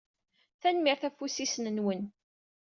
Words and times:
Tanemmirt 0.61 1.03
ɣef 1.05 1.15
wussisen-nwen. 1.21 2.01